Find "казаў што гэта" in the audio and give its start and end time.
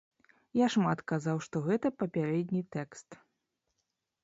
1.11-1.93